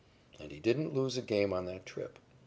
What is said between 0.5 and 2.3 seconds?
didn't lose a game on that trip.